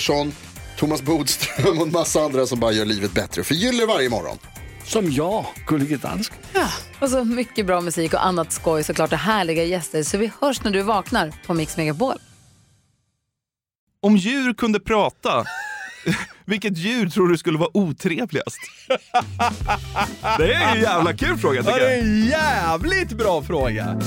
[0.00, 0.32] Pettersson,
[0.76, 3.44] Thomas Bodström och en massa andra som bara gör livet bättre.
[3.44, 4.38] Förgyller varje morgon.
[4.84, 6.36] Som jag, Gullige Dansken.
[7.00, 10.02] Och så mycket bra musik och annat skoj såklart och härliga gäster.
[10.02, 12.14] Så vi hörs när du vaknar på Mix Megapol.
[14.02, 15.44] Om djur kunde prata,
[16.44, 18.58] vilket djur tror du skulle vara otrevligast?
[20.38, 22.06] Det är ju en jävla kul fråga Ja, tycker det är jag.
[22.06, 24.00] en jävligt bra fråga.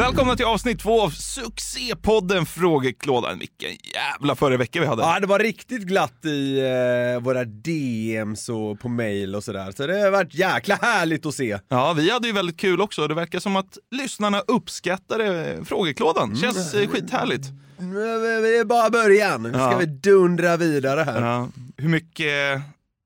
[0.00, 3.38] Välkomna till avsnitt två av succépodden Frågeklådan.
[3.38, 5.02] Vilken jävla förra vecka vi hade.
[5.02, 9.72] Ja, det var riktigt glatt i eh, våra DMs och på mail och sådär.
[9.76, 11.58] Så det har varit jäkla härligt att se.
[11.68, 13.08] Ja, vi hade ju väldigt kul också.
[13.08, 16.36] Det verkar som att lyssnarna uppskattade Frågeklådan.
[16.36, 17.44] Känns eh, skithärligt.
[17.78, 19.42] Det är bara början.
[19.42, 19.78] Nu ska Ja.
[19.78, 21.20] vi dundra vidare här.
[21.22, 21.48] Ja.
[21.76, 22.60] Hur mycket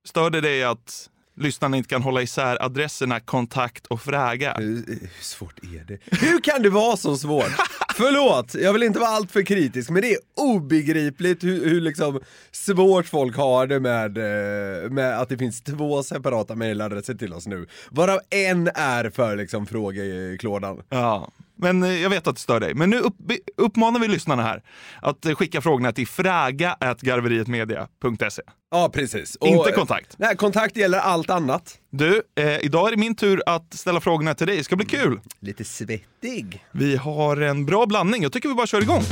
[0.08, 4.54] störde dig att lyssnarna inte kan hålla isär adresserna kontakt och fräga?
[4.58, 5.98] Hur, hur svårt är det?
[6.26, 7.52] Hur kan det vara så svårt?
[7.96, 12.20] Förlåt, jag vill inte vara alltför kritisk, men det är obegripligt hur, hur liksom
[12.52, 17.46] svårt folk har det med, eh, med att det finns två separata mejladresser till oss
[17.46, 17.66] nu.
[17.90, 20.82] Varav en är för liksom frågeklådan.
[20.88, 22.74] Ja, men eh, jag vet att det stör dig.
[22.74, 23.16] Men nu upp,
[23.56, 24.62] uppmanar vi lyssnarna här
[25.02, 28.42] att eh, skicka frågorna till fraga.garverietmedia.se.
[28.70, 29.36] Ja, precis.
[29.40, 30.14] Inte kontakt.
[30.18, 31.78] Nej, kontakt gäller allt annat.
[31.90, 34.56] Du, eh, idag är det min tur att ställa frågorna till dig.
[34.56, 35.20] Det ska bli kul.
[35.40, 36.64] Lite svettig.
[36.72, 38.22] Vi har en bra blandning.
[38.22, 39.02] Jag tycker vi bara kör igång.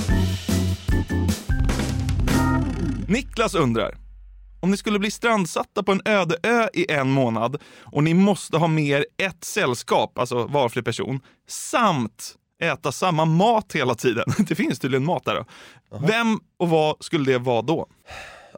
[3.08, 4.01] Niklas undrar.
[4.62, 8.56] Om ni skulle bli strandsatta på en öde ö i en månad och ni måste
[8.56, 14.24] ha mer ett sällskap, alltså valfri person, samt äta samma mat hela tiden.
[14.38, 15.44] Det finns tydligen mat där då.
[16.06, 17.86] Vem och vad skulle det vara då?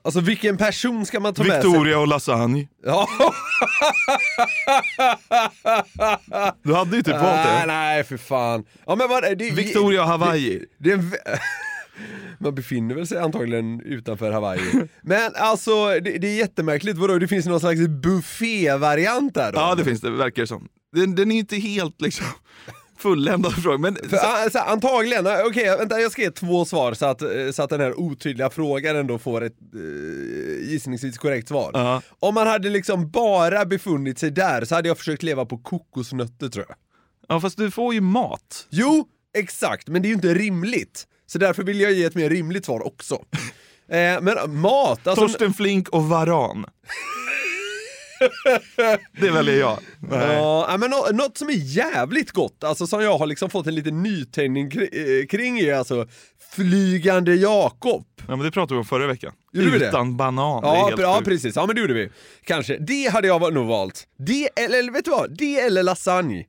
[0.05, 1.71] Alltså vilken person ska man ta med sig?
[1.71, 2.69] Victoria och lasagne.
[2.85, 3.09] Ja.
[6.63, 7.67] Du hade ju typ valt nej, det.
[7.67, 8.65] nej för fan.
[8.87, 10.65] Ja, men vad, det, Victoria och Hawaii.
[10.79, 11.39] Det, det
[12.39, 14.61] man befinner väl sig antagligen utanför Hawaii.
[15.03, 19.59] Men alltså det, det är jättemärkligt, vadå det finns någon slags buffé-variant där då?
[19.59, 20.69] Ja, det finns det, verkar det som.
[20.93, 22.27] Den, den är inte helt liksom
[22.99, 27.23] fulländad fråga, men För, alltså, antagligen, okej vänta jag ska ge två svar så att,
[27.53, 31.71] så att den här otydliga frågan ändå får ett eh, gissningsvis korrekt svar.
[31.75, 32.03] Ja.
[32.19, 36.49] Om man hade liksom bara befunnit sig där så hade jag försökt leva på kokosnötter
[36.49, 36.77] tror jag.
[37.29, 38.67] Ja, fast du får ju mat.
[38.71, 41.07] Jo, exakt, men det är ju inte rimligt.
[41.27, 43.15] Så därför vill jag ge ett mer rimligt svar också.
[43.89, 45.27] Eh, men mat, alltså...
[45.27, 46.67] Torsten Flink och Varan.
[49.21, 49.79] det väljer jag.
[50.11, 50.37] Nej.
[50.37, 53.75] Ja, men nå- något som är jävligt gott, alltså som jag har liksom fått en
[53.75, 56.07] liten nytändning eh, kring är alltså
[56.55, 58.07] Flygande Jakob.
[58.17, 59.33] Ja, men det pratade vi om förra veckan.
[59.53, 59.89] Gjorde det?
[59.89, 60.63] Utan banan.
[60.63, 62.11] det är Ja, helt ja precis, ja men det gjorde vi.
[62.45, 62.77] Kanske.
[62.79, 64.05] Det hade jag nog valt.
[64.19, 65.37] Det eller vet du vad?
[65.39, 66.45] Det eller lasagne.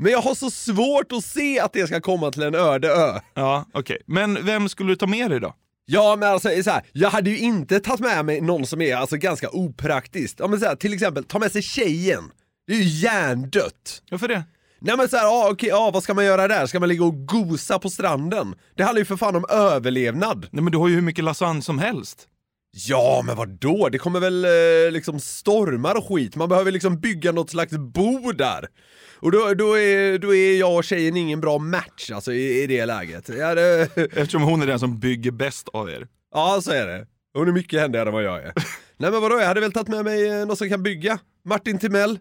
[0.00, 3.20] Men jag har så svårt att se att det ska komma till en öde ö.
[3.34, 3.98] Ja, okej.
[4.06, 5.54] Men vem skulle du ta med dig då?
[5.86, 8.96] Ja men alltså så här, jag hade ju inte tagit med mig någon som är
[8.96, 10.40] alltså ganska opraktiskt.
[10.40, 12.24] Ja men så här, till exempel, ta med sig tjejen.
[12.66, 14.02] Det är ju hjärndött.
[14.10, 14.44] Varför det?
[14.80, 16.66] Nej men såhär, ja okej, ja vad ska man göra där?
[16.66, 18.54] Ska man ligga och gosa på stranden?
[18.76, 20.46] Det handlar ju för fan om överlevnad.
[20.50, 22.26] Nej, men du har ju hur mycket lasagne som helst.
[22.72, 23.88] Ja men vad då?
[23.88, 28.32] Det kommer väl eh, liksom stormar och skit, man behöver liksom bygga något slags bo
[28.32, 28.68] där.
[29.16, 32.66] Och då, då, är, då är jag och tjejen ingen bra match alltså i, i
[32.66, 33.28] det läget.
[33.28, 36.06] Ja, det, Eftersom hon är den som bygger bäst av er.
[36.34, 37.06] ja så är det.
[37.34, 38.52] Hon är mycket händigare än vad jag är.
[38.96, 41.18] Nej men vadå, jag hade väl tagit med mig eh, någon som kan bygga.
[41.44, 42.18] Martin Timell.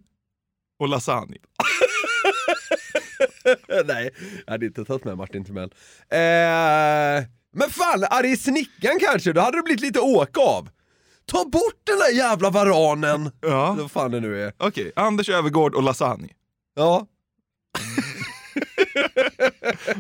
[0.80, 1.38] Och lasagne.
[3.86, 4.10] Nej,
[4.46, 5.74] jag hade inte tagit med Martin Timell.
[6.10, 9.34] Eh, men fan, arg snickaren kanske?
[9.34, 10.70] Då hade det blivit lite åka av.
[11.26, 13.32] Ta bort den där jävla varanen!
[13.42, 13.76] Ja.
[13.80, 14.54] Vad fan det nu är.
[14.58, 16.30] Okej, Anders Övergård och lasagne.
[16.76, 17.08] Ja.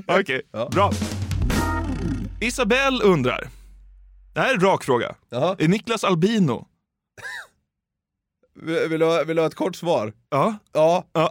[0.20, 0.42] Okej,
[0.72, 0.92] bra.
[2.42, 3.50] Isabelle undrar.
[4.34, 5.16] Det här är en rak fråga.
[5.30, 5.56] Jaha.
[5.60, 6.68] Är Niklas albino?
[8.62, 10.14] Vill, vill, du ha, vill du ha ett kort svar?
[10.30, 10.56] Ja.
[10.74, 11.06] Ja.
[11.14, 11.30] ja.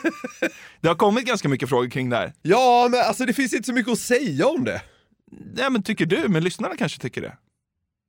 [0.80, 2.32] det har kommit ganska mycket frågor kring det här.
[2.42, 4.82] Ja, men alltså det finns inte så mycket att säga om det.
[5.36, 6.28] Nej, men tycker du?
[6.28, 7.36] Men lyssnarna kanske tycker det.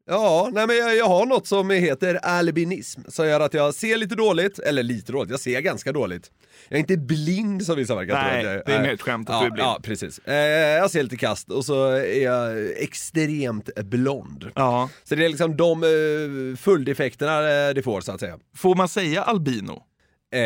[0.09, 3.97] Ja, nej men jag, jag har något som heter albinism, som gör att jag ser
[3.97, 6.31] lite dåligt, eller lite dåligt, jag ser ganska dåligt.
[6.69, 8.94] Jag är inte blind som vissa verkar tro Nej, det är Nej.
[8.94, 9.68] ett skämt att ja, du är blind.
[9.68, 10.19] Ja, precis.
[10.19, 10.35] Eh,
[10.77, 14.51] jag ser lite kast och så är jag extremt blond.
[14.56, 14.89] Ja.
[15.03, 18.38] Så det är liksom de eh, följdeffekterna eh, det får så att säga.
[18.56, 19.83] Får man säga albino?
[20.31, 20.39] Eh,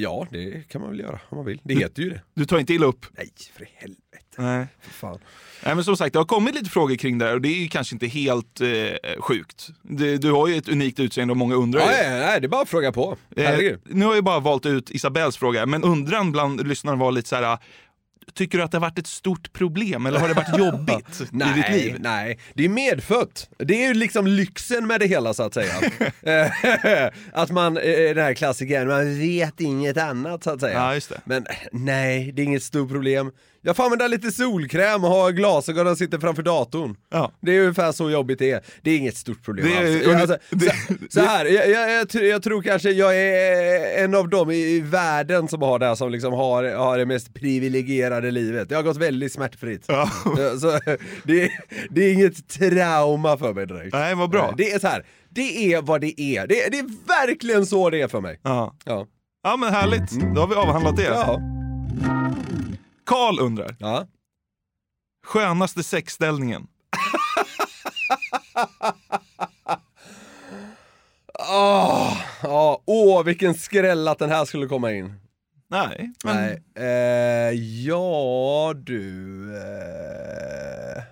[0.00, 1.60] ja, det kan man väl göra om man vill.
[1.64, 2.20] Det heter ju det.
[2.34, 3.06] Du tar inte illa upp?
[3.16, 3.98] Nej, för helvete.
[4.38, 4.66] Nej.
[4.80, 5.18] För fan.
[5.64, 7.62] Nej men som sagt, det har kommit lite frågor kring det här och det är
[7.62, 8.68] ju kanske inte helt eh,
[9.20, 9.68] sjukt.
[9.82, 11.86] Du, du har ju ett unikt utseende och många undrar ju.
[11.86, 13.16] Ja, ja, nej, det är bara att fråga på.
[13.36, 17.28] Eh, nu har jag bara valt ut Isabells fråga, men undran bland lyssnarna var lite
[17.28, 17.58] så här.
[18.34, 21.24] Tycker du att det har varit ett stort problem eller har det varit jobbigt i
[21.24, 21.96] ditt Nej, liv?
[22.00, 23.50] nej, det är medfött.
[23.58, 25.74] Det är ju liksom lyxen med det hela så att säga.
[26.22, 31.00] Eh, att man, eh, den här klassikern, man vet inget annat så att säga.
[31.10, 31.16] Ja.
[31.24, 33.32] Men eh, nej, det är inget stort problem.
[33.64, 36.96] Jag får använda lite solkräm och ha glasögon och sitter framför datorn.
[37.10, 37.32] Ja.
[37.40, 38.60] Det är ungefär så jobbigt det är.
[38.82, 40.20] Det är inget stort problem Det alls.
[40.20, 40.74] Alltså, det-
[41.10, 44.54] så, så här, jag, jag, jag, jag tror kanske jag är en av dem i,
[44.56, 48.68] i världen som har det här, som liksom har, har det mest privilegierade livet.
[48.68, 49.84] Det har gått väldigt smärtfritt.
[49.88, 50.02] Ja.
[50.24, 50.78] Eh, Så,
[51.24, 51.50] det,
[51.90, 53.92] det är inget trauma för mig direkt.
[53.94, 54.54] Nej, vad bra.
[54.56, 56.46] Det är så här, det är vad det är.
[56.46, 58.40] Det, det är verkligen så det är för mig.
[58.42, 58.74] Ja.
[58.84, 59.06] Ja.
[59.42, 61.02] ja men härligt, då har vi avhandlat det.
[61.02, 61.40] Ja.
[63.04, 63.76] Karl undrar.
[63.78, 64.06] Ja.
[65.26, 66.66] Skönaste sexställningen?
[71.38, 75.14] Åh, ja, åh, vilken skräll att den här skulle komma in.
[75.68, 76.62] Nej, men Nej.
[76.74, 77.52] Eh,
[77.86, 79.56] ja du.
[79.56, 81.02] Eh,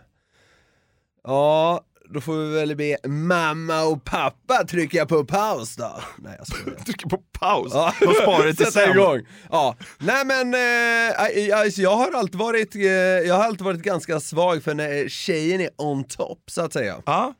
[1.24, 1.80] ja,
[2.12, 6.00] då får vi väl be mamma och pappa trycka på paus då.
[6.18, 6.78] Nej jag skojar.
[6.84, 8.90] trycker på paus Ja, och sparar det till sen.
[8.90, 9.20] igång.
[9.50, 14.20] Ja, nej men eh, alltså, jag har alltid varit, eh, jag har alltid varit ganska
[14.20, 16.96] svag för när tjejen är on top så att säga.
[17.06, 17.34] Ja,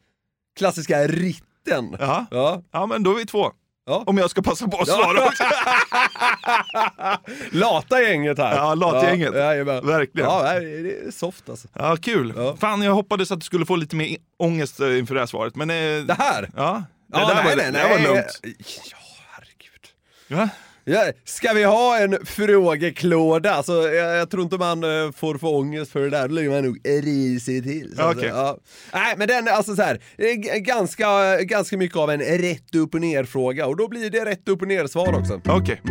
[0.59, 1.97] Klassiska ritten.
[2.01, 2.27] ja.
[2.31, 2.63] Ja.
[2.73, 3.53] ja, men då är vi två.
[3.87, 4.03] Ja.
[4.07, 5.45] Om jag ska passa på att svara också.
[7.51, 8.57] Lata gänget här.
[8.57, 9.31] Ja, latgänget.
[9.35, 9.87] Ja, jajamän.
[9.87, 10.29] Verkligen.
[10.31, 11.69] Ja, nej, det är soft alltså.
[11.75, 12.33] Ja, kul.
[12.37, 12.57] Ja.
[12.61, 15.57] Fan, jag hoppades att du skulle få lite mer ångest eh, inför det här svaret.
[15.57, 16.51] Men, eh, Det här?
[16.57, 18.07] Ja, det Ja, där nej, var, nej, det där var nej.
[18.07, 18.41] lugnt.
[18.91, 18.97] Ja,
[19.31, 19.87] herregud.
[20.29, 20.49] Ja?
[20.91, 23.55] Ja, ska vi ha en frågeklåda?
[23.55, 26.51] Alltså, jag, jag tror inte man eh, får få ångest för det där, då ligger
[26.51, 27.97] man nog risigt till.
[27.97, 28.29] så att Okej.
[28.29, 28.59] ja.
[28.93, 32.75] Nej men den, alltså så här, det är g- ganska, ganska mycket av en rätt
[32.75, 35.41] upp och ner fråga och då blir det rätt upp och ner svar också.
[35.49, 35.83] Okej.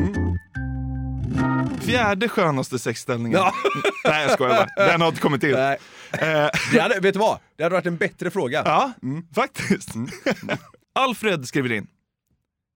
[1.81, 3.39] Fjärde skönaste sexställningen.
[3.39, 3.53] Ja.
[4.05, 4.87] Nej, jag skojar bara.
[4.87, 5.55] Den har inte kommit till.
[5.55, 5.77] Nej.
[6.11, 7.39] Eh, Det hade, vet du vad?
[7.57, 8.61] Det hade varit en bättre fråga.
[8.65, 8.91] ja,
[9.35, 9.89] faktiskt.
[10.99, 11.87] Alfred skriver in.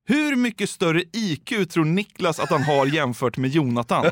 [0.06, 4.06] Hur mycket större IQ tror Niklas att han har jämfört med Jonathan?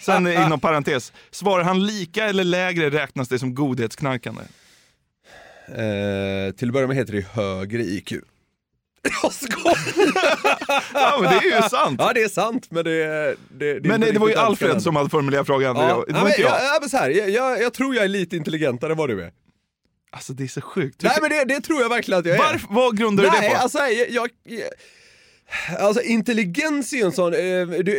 [0.00, 4.42] Sen inom parentes, svarar han lika eller lägre räknas det som godhetsknarkande.
[5.68, 8.12] Eh, till att börja med heter det högre IQ.
[9.22, 9.78] Jag skojar!
[10.94, 11.96] Ja, men det är ju sant.
[12.02, 14.96] Ja det är sant men det, det, det Men eh, det var ju Alfred som
[14.96, 15.76] hade formulerat frågan.
[15.76, 16.50] Ja, Det ja, var men, inte jag.
[16.50, 19.22] ja, men så här, jag, jag, jag tror jag är lite intelligentare än vad du
[19.22, 19.32] är.
[20.10, 21.02] Alltså det är så sjukt.
[21.02, 22.38] Nej men det, det tror jag verkligen att jag är.
[22.38, 23.56] Varför, vad grundar du det Nej, på?
[23.56, 24.28] alltså jag, jag
[25.78, 27.40] Alltså intelligens är ju en sån, eh,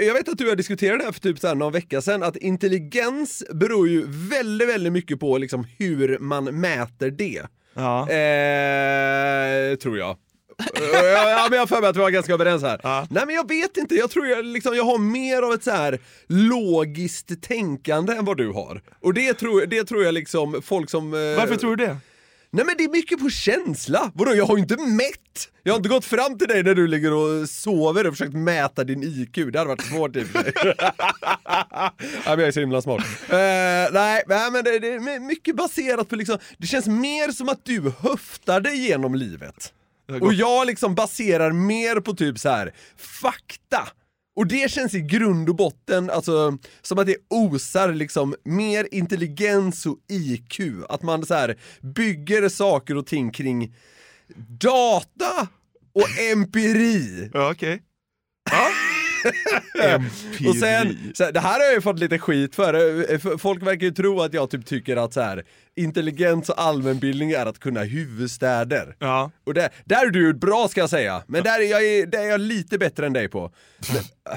[0.05, 2.23] jag vet att du har diskuterat det här för typ så här någon vecka sedan,
[2.23, 7.41] att intelligens beror ju väldigt, väldigt mycket på liksom hur man mäter det.
[7.73, 7.99] Ja.
[8.01, 10.17] Eh, tror jag.
[10.75, 12.79] Eh, ja, men jag har för mig att vi var ganska överens här.
[12.83, 13.07] Ja.
[13.09, 15.71] Nej men jag vet inte, jag tror jag, liksom, jag har mer av ett så
[15.71, 18.81] här logiskt tänkande än vad du har.
[18.99, 21.13] Och det tror, det tror jag liksom folk som...
[21.13, 21.97] eh, Varför tror du det?
[22.53, 24.11] Nej men det är mycket på känsla.
[24.13, 25.49] Vadå, jag har ju inte mätt!
[25.63, 28.83] Jag har inte gått fram till dig när du ligger och sover och försökt mäta
[28.83, 29.35] din IQ.
[29.35, 30.53] Det hade varit svårt i och för sig.
[32.25, 33.03] jag är så himla smart.
[33.29, 33.37] Eh,
[33.93, 37.93] nej, men det, det är mycket baserat på liksom, det känns mer som att du
[37.99, 39.73] höftar dig genom livet.
[40.21, 43.87] Och jag liksom baserar mer på typ så här fakta.
[44.35, 49.85] Och det känns i grund och botten alltså, som att det osar liksom mer intelligens
[49.85, 50.59] och IQ.
[50.89, 53.75] Att man så här bygger saker och ting kring
[54.59, 55.47] data
[55.93, 57.29] och empiri.
[57.33, 57.81] Ja, okej.
[58.51, 58.69] Ja.
[59.83, 60.49] Empiri.
[60.49, 63.17] Och sen, så här, det här har jag ju fått lite skit för.
[63.17, 63.37] För.
[63.37, 65.43] Folk verkar ju tro att jag typ tycker att så här,
[65.75, 68.95] intelligens och allmänbildning är att kunna huvudstäder.
[68.99, 69.31] Ja.
[69.43, 72.29] Och där, där är du bra ska jag säga, men där är jag, där är
[72.29, 73.51] jag lite bättre än dig på.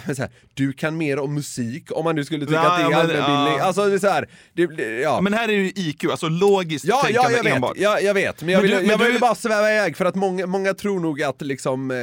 [0.06, 2.78] Men, så här, du kan mer om musik om man nu skulle tycka Ja, att
[2.78, 3.58] det är men- allmänbildning.
[3.58, 3.62] ja.
[3.64, 4.62] Alltså det är så här, det,
[5.02, 5.20] ja.
[5.20, 7.72] Men här är ju IQ, alltså logiskt Ja, ja tänkande jag, vet, enbart.
[7.76, 10.14] ja, jag vet, men jag Men du- men jag du- bara sväva iväg för att
[10.14, 11.96] många, många tror nog att liksom eh,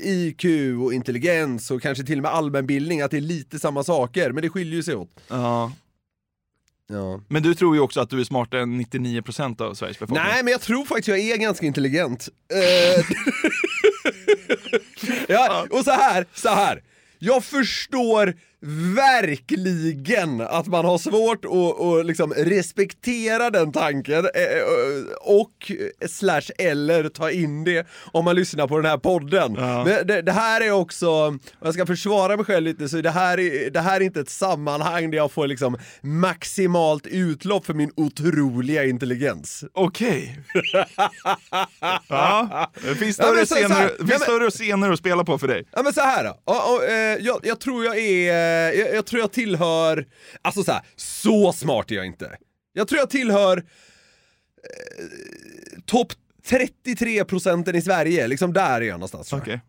[0.00, 0.44] IQ
[0.84, 4.42] och intelligens och kanske till och med allmänbildning, att det är lite samma saker, men
[4.42, 5.10] det skiljer ju sig åt.
[5.28, 5.72] Ja.
[6.88, 7.20] Ja.
[7.28, 10.24] Men du tror ju också att du är smartare än 99% av Sveriges befolkning.
[10.24, 12.28] Nej, men jag tror faktiskt jag är ganska intelligent.
[12.52, 13.04] Eh,
[15.28, 16.82] ja, och så här, så här.
[17.18, 18.34] Jag förstår
[18.96, 25.72] verkligen att man har svårt att, att liksom respektera den tanken eh, eh, och
[26.08, 29.54] slash eller ta in det om man lyssnar på den här podden.
[29.58, 29.84] Ja.
[30.04, 33.40] Det, det här är också, om jag ska försvara mig själv lite, så det här
[33.40, 37.90] är, det här är inte ett sammanhang där jag får liksom maximalt utlopp för min
[37.96, 39.64] otroliga intelligens.
[39.74, 40.38] Okej.
[42.08, 42.70] ja.
[42.84, 45.64] Det finns Ja, större, scener, ja, finns men- större scener att spela på för dig.
[45.72, 46.82] Ja men så här då.
[46.88, 50.06] Eh, jag, jag tror jag är, eh, jag, jag tror jag tillhör,
[50.42, 52.36] alltså så här, så smart är jag inte.
[52.72, 53.64] Jag tror jag tillhör eh,
[55.86, 56.12] topp
[56.44, 59.32] 33 procenten i Sverige, liksom där är jag någonstans.
[59.32, 59.60] Okej.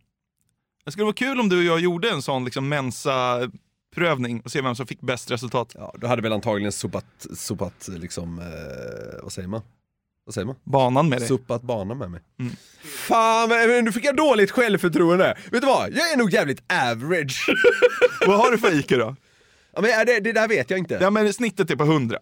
[0.85, 4.61] Det skulle vara kul om du och jag gjorde en sån liksom Mensa-prövning och se
[4.61, 5.71] vem som fick bäst resultat.
[5.75, 9.61] Ja, du hade väl antagligen sopat, sopat liksom, eh, vad säger man?
[10.25, 10.55] Vad säger man?
[10.63, 11.27] Banan med dig.
[11.27, 12.21] Sopat banan med mig.
[12.39, 12.53] Mm.
[12.83, 15.37] Fan, men nu fick jag dåligt självförtroende.
[15.51, 15.93] Vet du vad?
[15.93, 17.49] Jag är nog jävligt average.
[18.27, 19.15] Vad har du för IQ då?
[19.73, 20.97] ja, men det, det där vet jag inte.
[21.01, 22.17] Ja men snittet är på 100.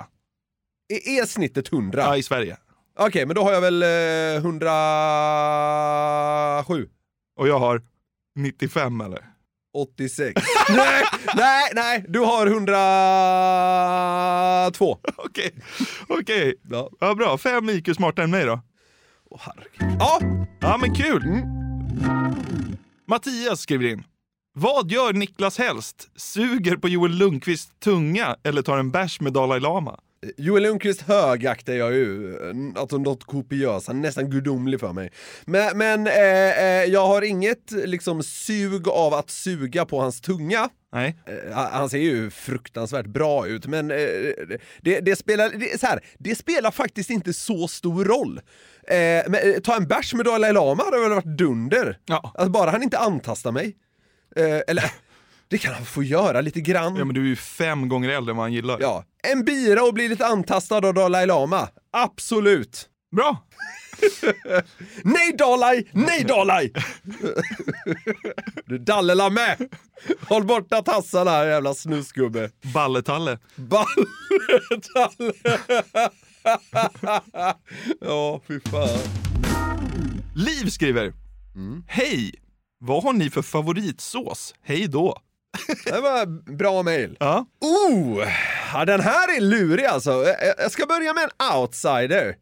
[0.89, 2.01] Är, är snittet 100?
[2.01, 2.58] Ja, i Sverige.
[3.00, 6.89] Okej, men då har jag väl eh, 107.
[7.36, 7.81] Och jag har
[8.36, 9.25] 95 eller?
[9.74, 10.34] 86.
[10.70, 11.04] nej,
[11.36, 14.98] nej, nej, du har 102.
[15.18, 15.51] Okej,
[16.08, 16.56] okej.
[16.70, 16.90] Ja.
[17.00, 17.38] Ja, bra.
[17.38, 18.60] Fem IQ smartare än mig då.
[19.30, 19.98] Åh, herregud.
[20.00, 20.20] Ja,
[20.62, 21.24] Ja, men kul!
[21.24, 21.42] Mm.
[23.08, 24.04] Mattias skriver in.
[24.54, 26.10] Vad gör Niklas helst?
[26.16, 30.00] Suger på Joel Lundqvists tunga eller tar en bärs med Dalai Lama?
[30.38, 32.38] Joel Lundqvist högaktar jag ju,
[32.75, 35.12] alltså något kopiöst, han är nästan gudomlig för mig.
[35.46, 40.70] Men, men eh, eh, jag har inget liksom sug av att suga på hans tunga.
[40.94, 41.16] Nej.
[41.25, 43.98] Eh, han ser ju fruktansvärt bra ut, men eh,
[44.82, 48.42] det, det, spelar, det, så här, det spelar faktiskt inte så stor roll.
[48.88, 48.96] Eh,
[49.28, 51.98] men, eh, ta en bärs med Dalai Lama hade väl varit dunder.
[52.06, 52.34] Ja.
[52.36, 53.75] Alltså, bara han inte antastar mig.
[54.36, 54.92] Eh, eller,
[55.51, 56.96] det kan han få göra lite grann.
[56.96, 58.77] ja, men du är ju fem gånger äldre än vad han gillar.
[58.81, 61.67] Ja, en bira och bli lite antastad av Dalai Lama.
[61.91, 62.89] Absolut.
[63.15, 63.48] Bra!
[65.03, 65.89] Nej Dalai!
[65.91, 66.72] Nej Dalai!
[68.65, 69.70] du Dalle med!
[70.22, 72.50] Håll borta tassarna jävla snusgubbe.
[72.74, 73.39] Balletalle.
[73.55, 75.34] Balledalle!
[78.00, 79.00] Ja, fy fan.
[80.36, 81.13] Liv skriver.
[81.55, 81.84] Mm.
[81.88, 82.31] Hej!
[82.79, 84.55] Vad har ni för favoritsås?
[84.63, 85.17] Hej då!
[85.86, 87.17] Det var bra mail.
[87.20, 87.46] Ja.
[87.62, 88.17] Oh!
[88.86, 90.12] Den här är lurig alltså.
[90.58, 92.36] Jag- ska börja med en outsider.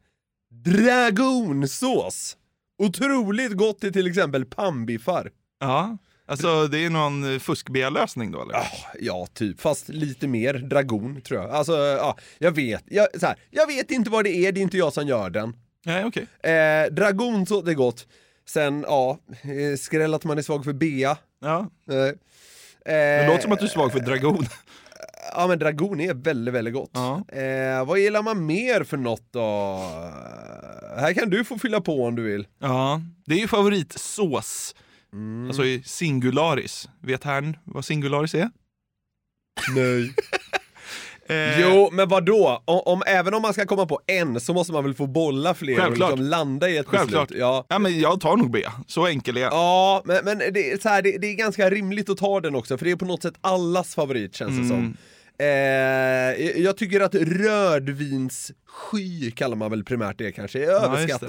[0.66, 2.38] Dragonsås.
[2.84, 5.32] Otroligt gott till till exempel pannbiffar.
[5.60, 5.98] Ja.
[6.28, 8.56] Alltså det är någon fuskbea-lösning då eller?
[9.00, 9.62] Ja, typ.
[9.62, 11.52] Fast lite mer dragon, tror jag.
[11.52, 12.84] Alltså, ja, jag vet.
[12.86, 15.30] Jag, så här, jag vet inte vad det är, det är inte jag som gör
[15.30, 15.54] den.
[15.86, 16.52] Nej, okej.
[16.54, 18.08] Eh, dragonsås, det är gott.
[18.50, 21.18] Sen, ja, eh, skräll att man är svag för bea.
[21.42, 21.60] Ja.
[21.92, 22.14] Eh,
[22.90, 24.46] Det eh, låter som att du är svag för dragon.
[25.34, 26.92] Ja men dragon är väldigt, väldigt gott.
[26.94, 27.24] Ja.
[27.28, 29.78] Eh, vad gillar man mer för något då?
[30.98, 32.48] Här kan du få fylla på om du vill.
[32.60, 34.76] Ja, det är ju favoritsås.
[35.14, 35.48] Mm.
[35.48, 36.90] Alltså i singularis.
[37.02, 38.50] Vet herrn vad singularis är?
[39.76, 40.14] Nej.
[41.30, 42.62] Eh, Jo, men vad då?
[42.66, 45.54] Om, om, även om man ska komma på en så måste man väl få bolla
[45.54, 46.12] fler Självklart.
[46.12, 47.28] och liksom landa i ett Självklart.
[47.28, 47.42] beslut.
[47.42, 47.66] Ja.
[47.70, 48.64] Ja, men jag tar nog B.
[48.88, 49.54] Så enkel är jag.
[49.54, 52.56] Ja, men, men det, är så här, det, det är ganska rimligt att ta den
[52.56, 54.70] också, för det är på något sätt allas favorit känns det Mm.
[54.70, 54.98] som.
[55.42, 55.48] Eh,
[56.64, 58.52] jag tycker att rödvinssky
[59.32, 61.28] kallar man väl primärt det kanske, är just det.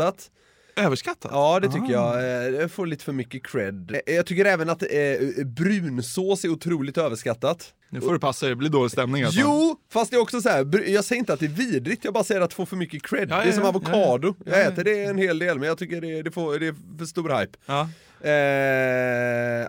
[0.81, 1.31] Överskattat.
[1.35, 2.21] Ja, det tycker Ah.
[2.23, 2.47] jag.
[2.47, 3.97] Eh, Det får lite för mycket cred.
[4.07, 7.73] Eh, Jag tycker även att eh, brunsås är otroligt överskattat.
[7.93, 9.41] Nu får du passa det blir dålig stämning alltså.
[9.41, 12.15] Jo, fast det är också så här, jag säger inte att det är vidrigt, jag
[12.15, 13.29] bara säger att det får för mycket cred.
[13.31, 14.35] Ja, det är ja, som ja, avokado.
[14.39, 14.59] ja, ja.
[14.59, 17.05] Jag äter det en hel del, men jag tycker det, det, får, det är för
[17.05, 17.59] stor hype.
[17.67, 17.89] Ja.
[18.23, 18.31] Eh,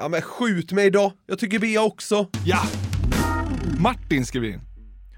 [0.01, 1.13] ja men skjut mig då.
[1.27, 2.27] Jag tycker Bea också.
[2.45, 2.61] ja!
[3.79, 4.61] Martin skriver in.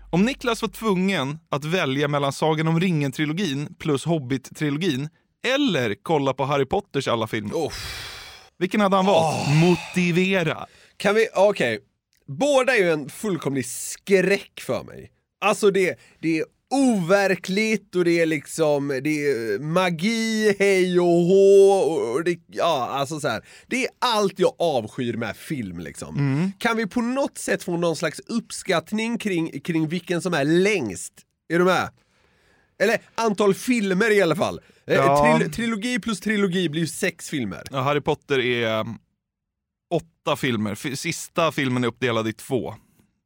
[0.10, 5.10] Om Niklas var tvungen att välja mellan Sagan om ringen-trilogin plus Hobbit-trilogin
[5.44, 7.72] eller kolla på Harry Potters alla filmer.
[8.58, 9.48] Vilken hade han valt?
[9.50, 10.66] Motivera.
[10.98, 11.80] Kan vi, okej.
[12.28, 15.12] Båda är ju en fullkomlig skräck för mig.
[15.42, 21.72] Alltså det, det är overkligt och det är liksom, det är magi, hej och hå
[21.72, 23.46] och det, ja alltså så här.
[23.68, 26.52] Det är allt jag avskyr med film liksom.
[26.58, 31.14] Kan vi på något sätt få någon slags uppskattning kring, kring vilken som är längst?
[31.50, 31.90] Är du med?
[32.80, 34.60] Eller antal filmer i alla fall.
[34.88, 35.38] Eh, Ja.
[35.40, 37.64] Tril- trilogi plus trilogi blir ju sex filmer.
[37.72, 38.98] Ja, Harry Potter är um,
[39.94, 40.96] åtta filmer.
[40.96, 42.76] Sista filmen är uppdelad i två.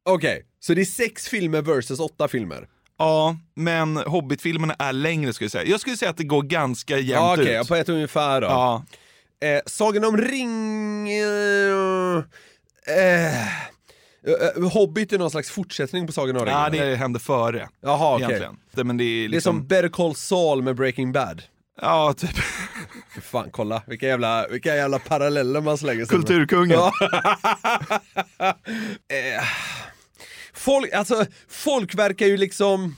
[0.08, 2.68] Okej, så det är sex filmer versus åtta filmer.
[2.98, 5.64] Ja, men Hobbit-filmerna är längre skulle jag säga.
[5.70, 7.68] Jag skulle säga att det går ganska jämnt Ja, Okej, ut.
[7.68, 8.46] på ett ungefär då.
[8.46, 8.84] Ja.
[9.48, 11.08] Eh, Sagan om ring...
[11.10, 12.16] Eh,
[12.96, 13.46] eh,
[14.72, 16.60] Hobbit är någon slags fortsättning på Sagan om ringen?
[16.60, 17.68] ja, det hände före.
[17.80, 18.26] Jaha, okej.
[18.26, 18.56] Egentligen.
[18.72, 21.42] Det, men det är, Det är liksom, som Better Call Saul med Breaking Bad.
[21.80, 22.30] Ja, typ.
[23.22, 26.16] Fan, kolla vilka jävla, vilka jävla paralleller man slänger sig.
[26.16, 26.70] Kulturkungen.
[26.70, 26.92] Ja.
[29.08, 29.44] eh,
[30.54, 32.96] folk, alltså, folk verkar ju liksom...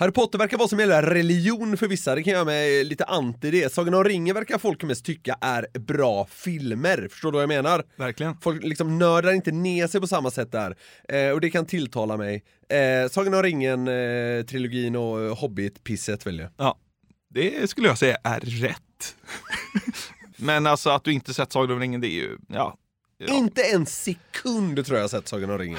[0.00, 3.04] Harry Potter verkar vara som en jävla religion för vissa, det kan jag med lite
[3.04, 3.72] anti det.
[3.72, 7.84] Sagan om ringen verkar folk mest tycka är bra filmer, förstår du vad jag menar?
[7.96, 8.36] Verkligen.
[8.40, 10.76] Folk liksom nördar inte ner sig på samma sätt där,
[11.08, 12.44] eh, och det kan tilltala mig.
[12.68, 16.52] Eh, Sagan om ringen, eh, trilogin och eh, Hobbit-pisset väljer jag.
[16.56, 16.78] Ja,
[17.30, 19.16] det skulle jag säga är rätt.
[20.36, 22.76] men alltså att du inte sett Sagan om ringen, det är ju, ja.
[23.18, 23.34] ja.
[23.34, 25.78] Inte en sekund tror jag sett Sagan om ringen.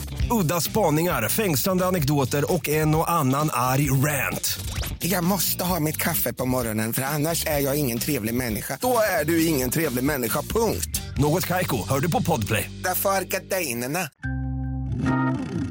[0.29, 4.59] Udda spaningar, fängslande anekdoter och en och annan arg rant.
[4.99, 8.77] Jag måste ha mitt kaffe på morgonen för annars är jag ingen trevlig människa.
[8.81, 11.01] Då är du ingen trevlig människa, punkt.
[11.17, 12.71] Något Kaiko, hör du på Podplay.
[12.83, 14.09] Därför är gardinerna.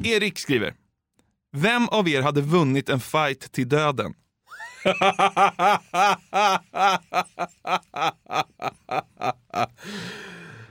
[0.05, 0.75] Erik skriver.
[1.57, 4.15] Vem av er hade vunnit en fight till döden?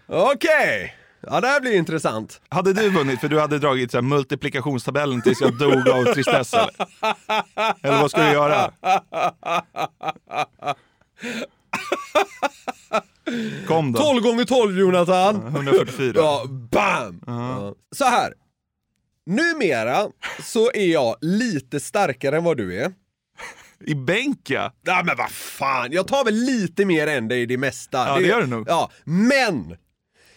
[0.08, 0.99] Okej!
[1.22, 2.42] Ja, det här blir intressant.
[2.50, 6.54] Hade du vunnit för du hade dragit så här, multiplikationstabellen tills jag dog av tristess
[6.54, 6.70] eller?
[7.82, 8.72] Eller vad ska du göra?
[13.68, 14.00] Kom då.
[14.00, 15.48] 12 gånger 12 Jonathan!
[15.48, 16.14] 144.
[16.16, 17.22] Ja, bam!
[17.28, 17.76] Ja.
[17.96, 18.34] Så här.
[19.26, 20.08] Numera
[20.44, 22.94] så är jag lite starkare än vad du är.
[23.86, 24.74] I bänk ja.
[24.82, 27.98] Ja men vad fan, jag tar väl lite mer än dig i det mesta.
[28.08, 28.70] Ja, det gör du nog.
[28.70, 29.78] Ja, men!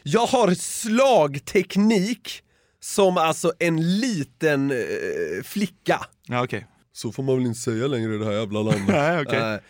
[0.02, 2.42] Jag har slagteknik
[2.80, 6.00] som alltså en liten eh, flicka.
[6.26, 6.66] Ja, okej.
[6.92, 8.82] Så får man väl inte säga längre i det här jävla landet.
[8.88, 9.38] Nej, okej.
[9.38, 9.60] Eh,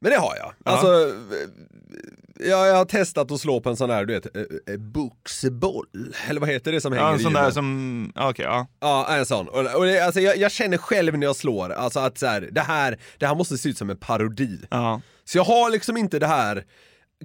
[0.00, 0.52] Men det har jag.
[0.64, 4.42] Alltså, eh, jag, jag har testat att slå på en sån här, du vet, eh,
[4.66, 5.86] eh, boxboll.
[6.28, 8.66] Eller vad heter det som hänger Ja, en i sån där som, ja, okej ja.
[8.80, 9.48] Ja, en sån.
[9.48, 12.48] Och, och det, alltså, jag, jag känner själv när jag slår, alltså att så här,
[12.52, 14.58] det, här, det här måste se ut som en parodi.
[14.70, 15.00] Ja.
[15.24, 16.64] Så jag har liksom inte det här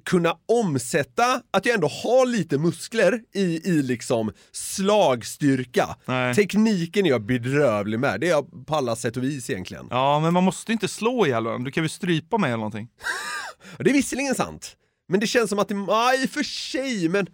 [0.05, 5.95] kunna omsätta att jag ändå har lite muskler i, i liksom slagstyrka.
[6.05, 6.35] Nej.
[6.35, 9.87] Tekniken är jag bedrövlig med, det är jag på alla sätt och vis egentligen.
[9.89, 11.65] Ja, men man måste inte slå ihjäl varandra.
[11.65, 12.87] Du kan väl strypa mig eller någonting?
[13.77, 14.75] Det är visserligen sant,
[15.09, 17.27] men det känns som att det, ja i och för sig, men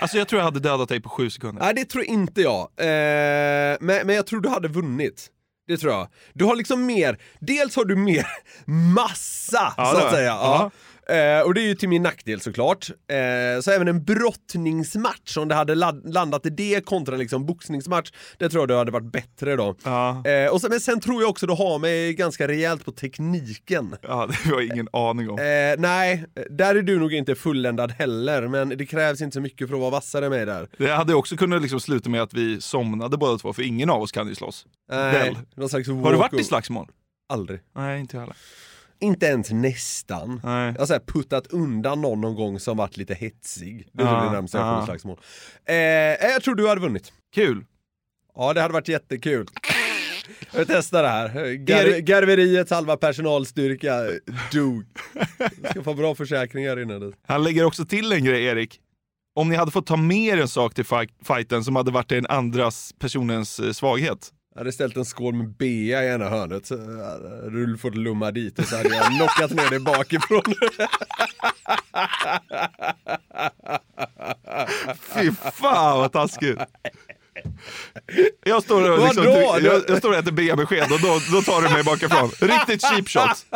[0.00, 1.62] Alltså jag tror jag hade dödat dig på sju sekunder.
[1.62, 2.60] nej det tror inte jag.
[2.60, 5.30] Eh, men, men jag tror du hade vunnit.
[5.66, 6.08] Det tror jag.
[6.32, 8.26] Du har liksom mer, dels har du mer
[8.94, 10.26] massa Ja, så att säga.
[10.30, 10.70] Ja.
[11.08, 12.90] Eh, och det är ju till min nackdel såklart.
[12.90, 18.48] Eh, så även en brottningsmatch, om det hade landat i det kontra liksom boxningsmatch, det
[18.48, 19.76] tror jag det hade varit bättre då.
[20.30, 23.96] Eh, och sen, men sen tror jag också det har mig ganska rejält på tekniken.
[24.02, 25.38] Ja, det har jag ingen aning om.
[25.38, 25.44] Eh,
[25.78, 29.74] nej, där är du nog inte fulländad heller, men det krävs inte så mycket för
[29.74, 30.68] att vara vassare mig där.
[30.78, 34.02] Det hade också kunnat liksom sluta med att vi somnade båda två, för ingen av
[34.02, 34.66] oss kan ju slåss.
[34.90, 36.88] Nej, Har du varit i slagsmål?
[37.28, 37.60] Aldrig.
[37.76, 38.36] Nej, inte jag heller.
[39.04, 40.40] Inte ens nästan.
[40.44, 40.72] Nej.
[40.72, 43.88] Jag har så här puttat undan någon någon gång som varit lite hetsig.
[43.92, 44.78] Det är Ja, det närmaste jag ja.
[44.80, 45.18] får slagsmål.
[45.64, 45.74] Eh,
[46.32, 47.12] jag tror du hade vunnit.
[47.34, 47.64] Kul.
[48.34, 49.46] Ja, det hade varit jättekul.
[50.52, 51.52] Jag vill testa det här.
[51.54, 54.00] Gar Erik- garveriets halva personalstyrka
[54.52, 54.84] dog.
[55.62, 57.12] Jag ska få bra försäkringar innan det.
[57.26, 58.80] Han lägger också till en grej, Erik.
[59.36, 62.08] Om ni hade fått ta med er en sak till fight- fighten som hade varit
[62.08, 64.30] den andras personens eh, svaghet.
[64.54, 68.30] Jag hade ställt en skål med bea i ena hörnet, så hade du fått lumma
[68.30, 70.42] dit och så hade jag knockat ner dig bakifrån.
[75.14, 76.58] Fy fan vad taskigt.
[78.44, 81.68] Jag står och, liksom, jag, jag står och äter B-besked och då, då tar du
[81.68, 82.30] mig bakifrån.
[82.40, 83.46] Riktigt cheap shot.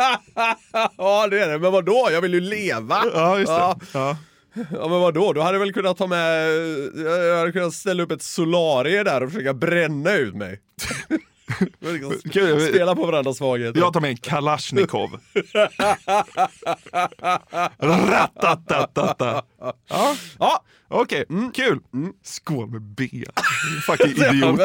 [0.97, 2.09] ja det är det, men vadå?
[2.11, 3.03] Jag vill ju leva!
[3.13, 3.75] Ja, just det.
[3.93, 4.17] Ja.
[4.53, 6.49] Ja men vadå, då hade jag väl kunnat ta med,
[6.95, 10.59] jag hade kunnat ställa upp ett solarie där och försöka bränna ut mig.
[12.31, 12.67] Kul.
[12.67, 13.79] Spela på varandras svagheter.
[13.79, 15.19] Jag tar med en Kalashnikov.
[17.79, 19.43] Ratatatata.
[19.89, 20.63] Ja, ja.
[20.87, 21.79] okej, kul.
[22.23, 23.09] Skål med B.
[23.85, 24.59] Fucking idiot.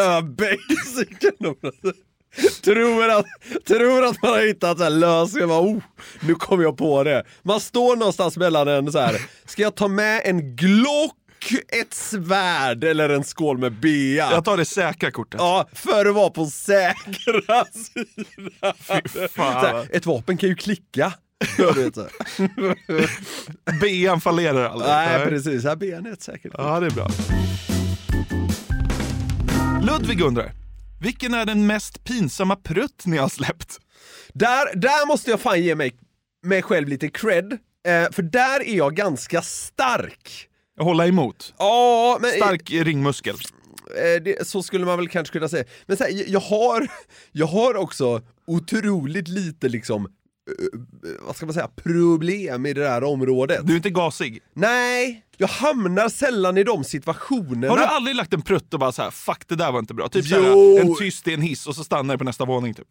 [2.62, 3.26] tror, att,
[3.66, 5.82] tror att man har hittat en lösning, bara, oh,
[6.20, 7.24] nu kom jag på det.
[7.42, 9.20] Man står någonstans mellan en så här.
[9.44, 11.16] ska jag ta med en Glock,
[11.52, 14.30] ett svärd eller en skål med bea?
[14.30, 15.40] Jag tar det säkra kortet.
[15.40, 18.74] Ja, för att vara på säkra sidan.
[18.78, 19.60] Fy fan.
[19.60, 21.12] Så här, ett vapen kan ju klicka.
[23.80, 24.88] Bean fallerar aldrig.
[24.90, 26.60] Nej precis, här bean är ett säkert kort.
[26.64, 27.08] Ja, det är bra.
[29.82, 30.52] Ludvig undrar,
[31.00, 33.78] vilken är den mest pinsamma prutt ni har släppt?
[34.32, 35.94] Där, där måste jag fan ge mig,
[36.46, 37.52] mig själv lite cred,
[37.86, 40.48] eh, för där är jag ganska stark.
[40.80, 41.54] Hålla emot?
[41.58, 42.30] Ja, men...
[42.30, 43.34] Stark ringmuskel.
[43.96, 45.64] Eh, det, så skulle man väl kanske kunna säga.
[45.86, 46.88] Men så här, jag, har,
[47.32, 50.80] jag har också otroligt lite liksom, eh,
[51.26, 53.60] vad ska man säga, problem i det här området.
[53.66, 54.42] Du är inte gasig?
[54.54, 57.68] Nej, jag hamnar sällan i de situationerna.
[57.68, 59.94] Har du aldrig lagt en prutt och bara så här, fuck det där var inte
[59.94, 60.08] bra?
[60.08, 60.36] Typ Jo.
[60.36, 62.88] såhär, en tyst i en hiss och så stannar det på nästa våning typ.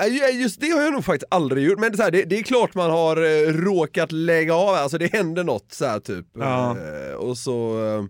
[0.00, 2.22] Nej, Just det har jag nog faktiskt aldrig gjort, men det, är så här, det,
[2.24, 6.00] det är klart man har eh, råkat lägga av, alltså det händer något så här
[6.00, 6.26] typ.
[6.38, 6.76] Ja.
[6.78, 7.84] Eh, och så...
[7.86, 8.04] Eh,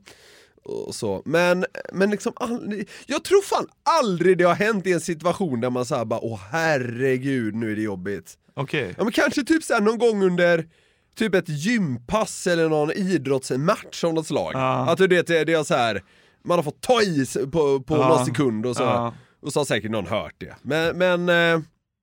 [0.67, 1.23] och så.
[1.25, 3.67] Men, men liksom aldrig, jag tror fan
[4.01, 7.77] aldrig det har hänt i en situation där man säger bara åh herregud nu är
[7.77, 8.35] det jobbigt.
[8.55, 8.95] Okej.
[8.99, 10.67] Ja men kanske typ såhär någon gång under
[11.17, 14.51] typ ett gympass eller någon idrottsmatch av något slag.
[14.55, 14.91] Ja.
[14.91, 16.03] Att du vet, det det är så här
[16.45, 18.09] man har fått ta i på, på Ja.
[18.09, 19.15] någon sekund och så, Ja.
[19.43, 20.55] och så har säkert någon hört det.
[20.63, 21.61] Men, men eh,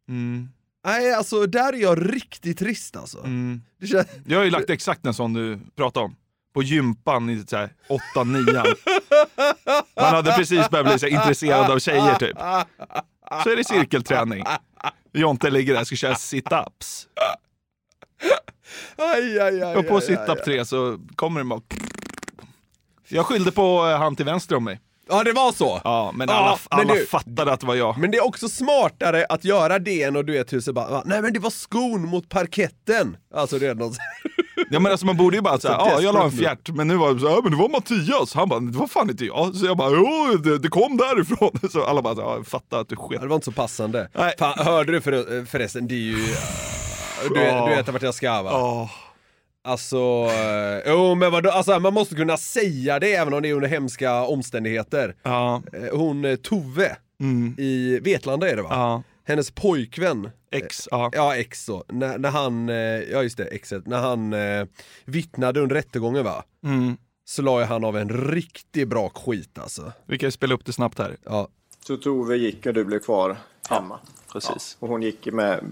[0.10, 0.50] Mm.
[0.86, 3.20] nej alltså där är jag riktigt trist alltså.
[3.20, 3.62] Mm.
[3.92, 6.16] Känns, Jag har ju lagt exakt en sån du pratade om.
[6.54, 7.74] På gympan i så här
[8.16, 8.76] 8-9.
[9.96, 12.38] Man hade precis börjat bli så intresserad av tjejer typ.
[13.44, 14.44] Så är det cirkelträning.
[15.14, 17.06] Jonte ligger där och ska köra sit-ups.
[18.96, 20.44] aj, aj, aj, Och på sit-up aj, aj.
[20.46, 21.62] 3 så kommer det bara...
[23.08, 24.80] Jag skyllde på eh, han till vänster om mig.
[25.12, 25.82] Ja det var så?
[25.84, 27.97] Ja, men Ja, alla, men alla du- fattade att det var jag.
[27.97, 31.02] Men det är också smartare att göra det än att du vet hur så bara,
[31.06, 33.17] nej men det var skon mot parketten.
[33.36, 33.97] Alltså det är något
[34.69, 36.95] Ja men alltså man borde ju bara säga, ja jag la en fjärt, men nu
[36.95, 38.34] var det så här, ja men det var Mattias.
[38.34, 39.56] Han bara, det var fan inte jag.
[39.56, 41.60] Så jag bara, jo det, det kom därifrån.
[41.71, 43.21] Så alla bara, ja, fattar att du Ja, sket.
[43.21, 44.10] det var inte så passande.
[44.13, 44.34] Nej.
[44.39, 46.15] Fan, hörde du för, förresten, det är ju...
[47.36, 47.67] Du, Ja.
[47.69, 48.50] du vet vart jag ska va?
[48.54, 48.89] Ja.
[49.63, 49.97] Alltså,
[50.30, 53.67] eh, jo men vadå, alltså man måste kunna säga det även om det är under
[53.69, 55.15] hemska omständigheter.
[55.24, 55.63] Ja.
[55.74, 57.56] Eh, Hon eh, Tove Mm.
[57.58, 58.69] i Vetlanda är det va?
[58.71, 59.04] Ja.
[59.24, 61.10] Hennes pojkvän, Ex, ja.
[61.13, 62.67] ja ex så, när, när han,
[63.12, 64.65] ja just det, exet, när han eh,
[65.06, 66.43] vittnade under rättegången va?
[66.65, 66.97] Mm.
[67.26, 69.91] Så la ju han av en riktigt bra skit alltså.
[70.06, 71.17] Vi kan ju spela upp det snabbt här.
[71.26, 71.47] Ja.
[71.88, 73.38] Så Tove gick och du blev kvar
[73.69, 74.00] hemma?
[74.32, 74.78] Precis.
[74.80, 75.63] Och hon gick med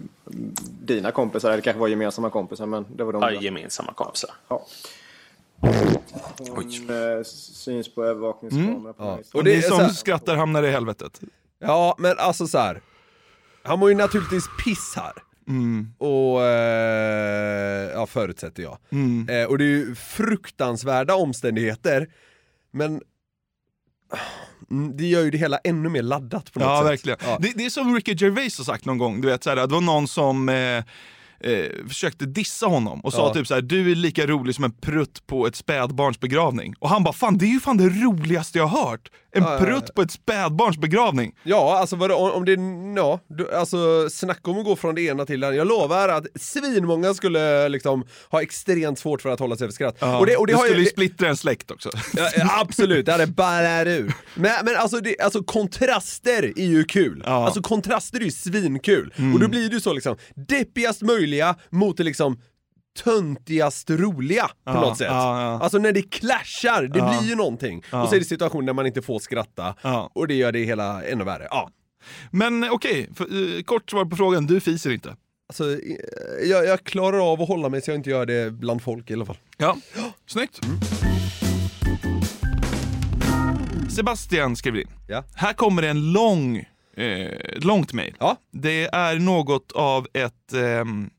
[0.81, 4.29] dina kompisar, eller kanske var gemensamma kompisar, men det var de Ja, gemensamma kompisar.
[4.47, 4.65] Ja.
[6.39, 9.19] Hon eh, syns på övervakningskamera på Ja.
[9.33, 11.21] Och det är som här- skrattar hamnar i helvetet.
[11.59, 12.81] Ja, men alltså så här.
[13.63, 15.13] Han mår ju naturligtvis piss här.
[15.47, 15.93] Mm.
[15.97, 18.77] Och, eh, ja förutsätter jag.
[18.89, 19.29] Mm.
[19.29, 22.07] Eh, och det är ju fruktansvärda omständigheter.
[22.71, 23.01] Men
[24.71, 26.91] mm, det gör ju det hela ännu mer laddat på något Ja, sätt.
[26.91, 27.17] verkligen.
[27.25, 27.37] Ja.
[27.41, 29.21] Det, det är som Ricky Gervais har sagt någon gång.
[29.21, 30.83] Du vet, så här, det var någon som eh,
[31.41, 33.33] eh, försökte dissa honom och sa Ja.
[33.33, 36.73] typ så här: du är lika rolig som en prutt på ett spädbarns begravning.
[36.79, 39.11] Och han bara, fan det är ju fan det roligaste jag har hört!
[39.31, 39.65] En Ja, ja, ja.
[39.65, 41.31] prutt på ett spädbarns begravning.
[41.43, 42.57] Ja, alltså vadå, om, det,
[43.01, 45.57] ja, du, alltså snacka om att gå från det ena till det andra.
[45.57, 50.03] Jag lovar att svinmånga skulle liksom ha extremt svårt för att hålla sig för skratt.
[50.19, 51.89] Och det, och det har skulle ju det- splittra en släkt också.
[52.49, 54.13] Absolut, det hade ballat ur.
[54.35, 57.23] Men, men alltså, det, alltså kontraster är ju kul.
[57.25, 59.13] Alltså kontraster är ju svinkul.
[59.17, 59.33] Mm.
[59.33, 62.41] Och då blir det ju så liksom, deppigast möjliga mot det liksom
[63.03, 65.07] töntigast roliga på Ja, något sätt.
[65.09, 65.59] ja, ja.
[65.63, 66.89] Alltså när det clashar, det
[67.19, 67.77] blir ju någonting.
[67.91, 69.75] Och så är det situationer där man inte får skratta.
[70.13, 71.47] Och det gör det hela ännu värre.
[71.51, 71.69] Ja.
[72.31, 75.15] Men eh, okej, för, eh, kort svar på frågan, du fiser inte.
[75.49, 78.81] Alltså, eh, jag, jag klarar av att hålla mig så jag inte gör det bland
[78.81, 79.37] folk i alla fall.
[79.57, 79.77] Ja,
[80.27, 80.59] snyggt.
[83.95, 84.87] Sebastian skriver in.
[85.07, 85.23] Ja.
[85.35, 86.57] Här kommer en lång,
[86.97, 88.15] eh, långt mejl.
[88.19, 88.35] Ja.
[88.51, 91.09] Det är något av ett, ehm,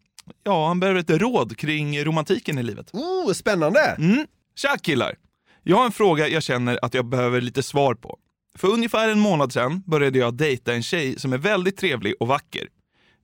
[0.45, 2.91] ja han behöver ett råd kring romantiken i livet.
[2.93, 3.81] Oh, spännande!
[3.81, 4.27] Mm.
[4.57, 5.15] Tja killar!
[5.63, 8.19] Jag har en fråga jag känner att jag behöver lite svar på.
[8.59, 12.29] För ungefär en månad sedan började jag dejta en tjej som är väldigt trevlig och
[12.29, 12.69] vacker.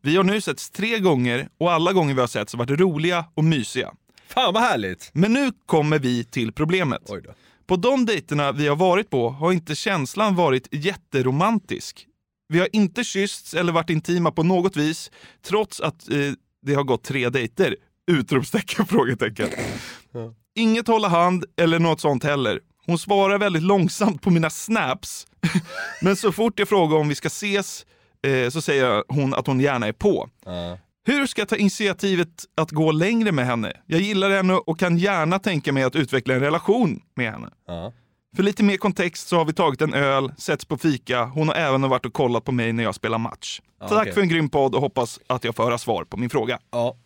[0.02, 3.24] Vi har nu setts tre gånger och alla gånger vi har setts har varit roliga
[3.34, 3.92] och mysiga.
[4.28, 5.10] Fan vad härligt!
[5.12, 7.02] Men nu kommer vi till problemet.
[7.08, 7.30] Oj då.
[7.66, 12.06] På de dejterna vi har varit på har inte känslan varit jätteromantisk.
[12.48, 15.10] Vi har inte kyssts eller varit intima på något vis,
[15.42, 16.18] trots att eh,
[16.66, 17.76] det har gått tre dejter.
[18.10, 19.48] Utropstecken, frågetecken.
[20.54, 22.60] Inget hålla hand eller något sånt heller.
[22.86, 25.26] Hon svarar väldigt långsamt på mina snaps.
[26.02, 27.86] Men så fort jag frågar om vi ska ses
[28.26, 30.28] eh, så säger hon att hon gärna är på.
[31.06, 33.72] Hur ska jag ta initiativet att gå längre med henne?
[33.86, 37.48] Jag gillar henne och kan gärna tänka mig att utveckla en relation med henne.
[38.36, 41.54] För lite mer kontext så har vi tagit en öl, setts på fika, hon har
[41.54, 43.60] även varit och kollat på mig när jag spelar match.
[43.80, 44.12] Ja, Tack okej.
[44.12, 46.58] för en grym podd och hoppas att jag får höra svar på min fråga.
[46.72, 46.96] Ja.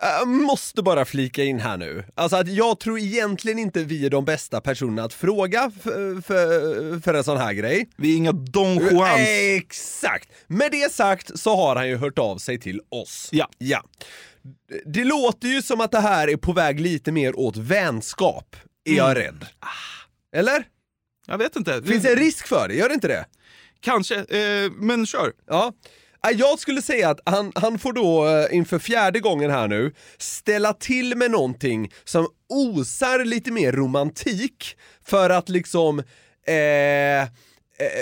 [0.00, 2.04] Jag måste bara flika in här nu.
[2.14, 7.00] Alltså att jag tror egentligen inte vi är de bästa personerna att fråga för, för,
[7.00, 7.88] för en sån här grej.
[7.96, 9.28] Vi är inga Don Juans.
[9.56, 10.28] Exakt!
[10.46, 13.28] Med det sagt så har han ju hört av sig till oss.
[13.32, 13.48] Ja.
[13.58, 13.82] ja.
[14.86, 18.94] Det låter ju som att det här är på väg lite mer åt vänskap, är
[18.94, 19.22] jag Mm.
[19.22, 19.46] rädd.
[20.36, 20.64] Eller?
[21.26, 21.82] Jag vet inte.
[21.82, 22.74] Finns det en risk för det?
[22.74, 23.26] Gör det inte det?
[23.80, 25.32] Kanske, eh, men kör.
[25.46, 25.72] Ja.
[26.22, 29.94] Ja, Jag skulle säga att han, han får då eh, inför fjärde gången här nu
[30.18, 35.98] ställa till med någonting som osar lite mer romantik för att liksom
[36.46, 37.26] eh, eh,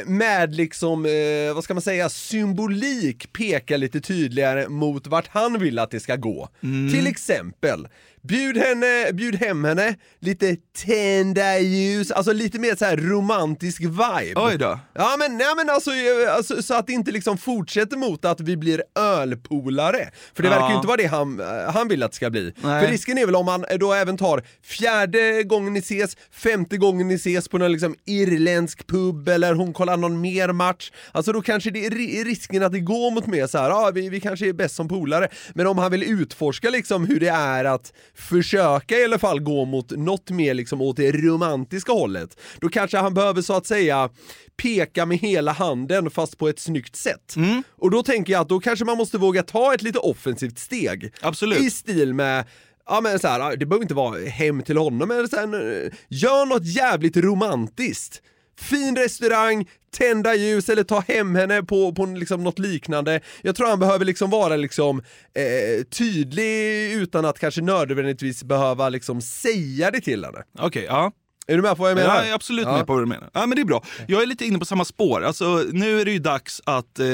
[0.07, 5.79] med liksom, eh, vad ska man säga, symbolik peka lite tydligare mot vart han vill
[5.79, 6.49] att det ska gå.
[6.63, 6.93] Mm.
[6.93, 7.89] Till exempel,
[8.29, 14.33] bjud, henne, bjud hem henne, lite tända ljus, alltså lite mer så här romantisk vibe.
[14.37, 14.79] Oj då.
[14.95, 18.41] Ja men, nej, men alltså, eh, alltså så att det inte liksom fortsätter mot att
[18.41, 20.09] vi blir ölpolare.
[20.35, 20.55] För det Ja.
[20.55, 22.53] verkar ju inte vara det han, eh, han vill att det ska bli.
[22.63, 22.85] Nej.
[22.85, 27.09] För risken är väl om man då även tar fjärde gången ni ses, femte gången
[27.09, 30.91] ni ses på någon liksom irländsk pub eller hon kollar någon mer match.
[31.13, 33.91] Alltså då kanske det är ri- risken att det går mot mer så här, ja
[33.95, 35.29] vi, vi kanske är bäst som polare.
[35.55, 39.65] Men om han vill utforska liksom hur det är att försöka i alla fall gå
[39.65, 44.11] mot något mer liksom åt det romantiska hållet, då kanske han behöver så att säga
[44.57, 47.35] peka med hela handen fast på ett snyggt sätt.
[47.71, 51.13] Och då tänker jag att då kanske man måste våga ta ett lite offensivt steg.
[51.21, 51.59] Absolut.
[51.61, 52.45] I stil med
[52.89, 56.47] Ja men så här, det behöver inte vara hem till honom, men sen, eh, gör
[56.47, 58.23] något jävligt romantiskt.
[58.61, 63.21] Fin restaurang, tända ljus eller ta hem henne på, på liksom något liknande.
[63.43, 65.03] Jag tror han behöver liksom vara liksom
[65.35, 70.39] eh, tydlig utan att kanske nödvändigtvis behöva liksom säga det till henne.
[70.59, 71.13] Okej, ja.
[71.47, 72.17] Är du med på vad jag menar?
[72.17, 73.31] Jag är absolut med på vad du menar.
[73.33, 73.85] Ja, men det är bra.
[74.09, 75.25] Jag är lite inne på samma spår.
[75.25, 77.07] Alltså, nu är det ju dags att eh,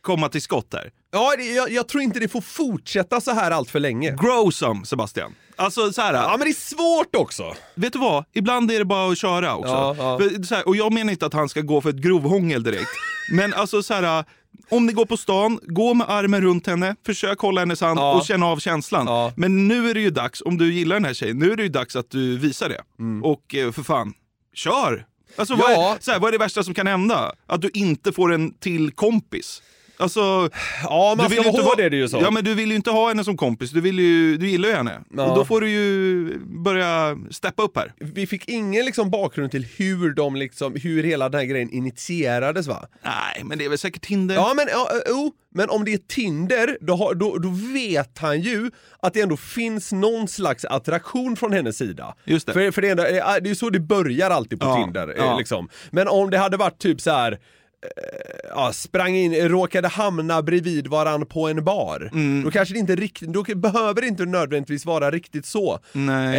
[0.00, 0.90] komma till skott här.
[1.12, 4.10] Ja, det, jag, jag tror inte det får fortsätta så här allt för länge.
[4.10, 5.34] Grow some, Sebastian.
[5.56, 6.14] Alltså så här.
[6.14, 7.54] Ja, men det är svårt också.
[7.74, 8.24] Vet du vad?
[8.32, 9.72] Ibland är det bara att köra också.
[9.72, 10.18] Ja, ja.
[10.18, 12.90] För, så här, och jag menar inte att han ska gå för ett grovhångel direkt.
[13.32, 14.24] men alltså så här.
[14.68, 18.14] Om ni går på stan, gå med armen runt henne, försök hålla hennes hand Ja.
[18.14, 19.32] och känna av känslan.
[19.36, 21.62] Men nu är det ju dags, om du gillar den här tjejen, nu är det
[21.62, 22.80] ju dags att du visar det.
[23.22, 24.14] Och eh, för fan,
[24.54, 25.06] kör!
[25.36, 25.80] Alltså vad, Mm.
[25.80, 25.94] Ja.
[25.94, 27.32] är, så här, vad är det värsta som kan hända?
[27.46, 29.62] Att du inte får en till kompis.
[29.98, 30.48] Alltså,
[30.82, 32.18] ja, man du ska vill vara inte är det ju så.
[32.22, 33.70] Ja, men du vill ju inte ha henne som kompis.
[33.70, 35.00] Du, vill ju, du gillar ju henne.
[35.16, 35.30] Ja.
[35.30, 37.92] Och då får du ju börja steppa upp här.
[37.98, 42.66] Vi fick ingen liksom bakgrund till hur de liksom, hur hela den här grejen initierades
[42.66, 42.86] va?
[43.04, 44.34] Nej, men det är väl säkert Tinder.
[44.34, 48.40] Ja men, ja, jo, men om det är Tinder, då, har, då, då vet han
[48.40, 52.14] ju att det ändå finns någon slags attraktion från hennes sida.
[52.24, 52.52] Just det.
[52.52, 55.08] För, för det, ändå, eh, det är ju så det börjar alltid på Ja, Tinder.
[55.08, 55.38] eh, ja.
[55.38, 55.68] Liksom.
[55.90, 57.38] Men om det hade varit typ så här.
[57.82, 62.10] Eh, Ja, sprang in, råkade hamna bredvid varann på en bar.
[62.12, 62.44] Mm.
[62.44, 65.78] Då kanske det inte riktigt, då behöver det inte nödvändigtvis vara riktigt så.
[65.92, 66.36] Nej.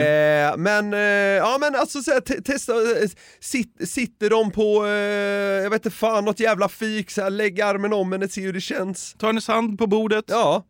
[0.47, 4.86] Eh, men, eh, ja men alltså så här, te- testa, eh, sit, sitter de på,
[4.86, 4.91] eh,
[5.63, 8.54] jag vet inte fan, något jävla fik, så här, lägg armen om henne, se hur
[8.54, 9.15] det känns.
[9.17, 10.26] Ta hennes hand på bordet.
[10.28, 10.63] Ja.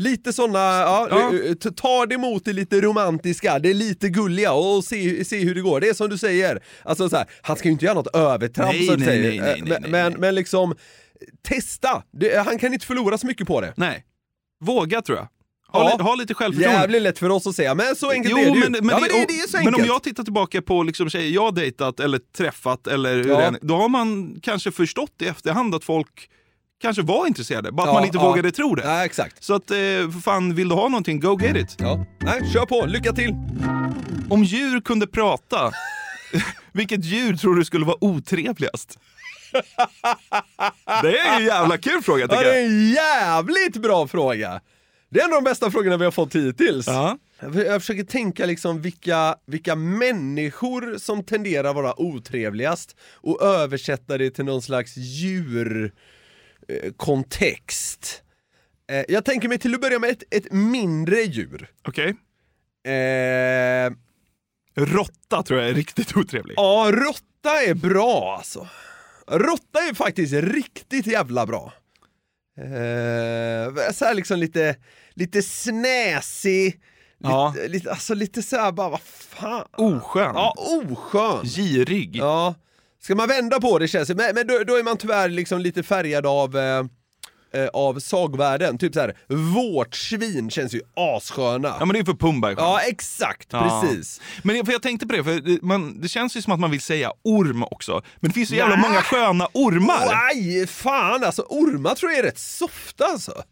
[0.00, 1.34] Lite sådana, ja, Ja.
[1.34, 5.38] eh, t- ta det emot det lite romantiska, det är lite gulliga och se, se
[5.44, 5.80] hur det går.
[5.80, 8.72] Det är som du säger, alltså så här, han ska ju inte göra något övertramp
[8.72, 9.30] Nej, nej, säga.
[9.30, 10.74] nej, nej, Eh, nej, men, men, men liksom,
[11.48, 12.02] testa!
[12.12, 13.72] Det, han kan inte förlora så mycket på det.
[13.76, 14.04] Nej.
[14.64, 15.28] Våga tror jag.
[15.72, 16.02] Ha, Ja.
[16.04, 16.80] ha lite självförtroende.
[16.80, 18.60] Jävligt lätt för oss att säga, men så enkelt jo, är det ju.
[18.60, 21.10] men, men, ja, det, men det, det är men om jag tittar tillbaka på liksom
[21.10, 23.40] tjejer jag dejtat eller träffat, eller Ja.
[23.42, 26.30] än- då har man kanske förstått i efterhand att folk
[26.80, 28.24] kanske var intresserade, bara att Ja, man inte ja.
[28.24, 28.82] vågade tro det.
[28.84, 29.44] Ja, exakt.
[29.44, 31.76] Så att, eh, för fan, vill du ha någonting, go get it.
[31.78, 32.06] Ja.
[32.20, 33.34] Nej, kör på, lycka till!
[34.30, 35.72] Om djur kunde prata,
[36.72, 38.98] vilket djur tror du skulle vara otrevligast?
[41.02, 42.64] Det är ju en jävla kul fråga Ja, tycker det är jag.
[42.70, 44.60] en jävligt bra fråga!
[45.10, 46.86] Det är en av de bästa frågorna vi har fått hittills.
[46.86, 47.18] Ja.
[47.40, 54.30] Jag jag försöker tänka liksom vilka, vilka människor som tenderar vara otrevligast och översätta det
[54.30, 54.96] till någon slags
[56.74, 58.22] djurkontext.
[58.90, 61.70] Eh, jag tänker mig till att börja med ett, ett mindre djur.
[61.88, 62.14] Okej.
[62.94, 63.92] Eh,
[64.74, 66.54] Råtta tror jag är riktigt otrevlig.
[66.56, 68.68] ja, råtta är bra alltså.
[69.26, 71.72] Råtta är faktiskt riktigt jävla bra.
[72.58, 74.76] Eh, så här liksom lite,
[75.14, 76.80] lite snäsig,
[77.18, 77.52] Ja.
[77.56, 79.64] lite, lite, alltså lite såhär bara, vad fan.
[79.76, 80.32] Oskön.
[80.34, 81.44] Ja, oskön.
[81.44, 82.16] Girig.
[82.16, 82.54] Ja.
[83.02, 85.60] Ska man vända på det känns det, men, men då, då är man tyvärr liksom
[85.60, 86.84] lite färgad av eh,
[87.52, 89.16] eh, av sagvärlden, typ såhär,
[89.54, 91.76] vårt svin känns ju assköna.
[91.80, 93.82] Ja men det är för Pumba Ja, exakt, Ja.
[93.82, 94.20] precis.
[94.42, 96.80] Men för jag tänkte på det, för man, det känns ju som att man vill
[96.80, 98.02] säga orm också.
[98.20, 98.88] Men det finns så jävla Nej.
[98.88, 100.06] många sköna ormar.
[100.34, 103.42] Nej, fan alltså, ormar tror jag är rätt softa alltså.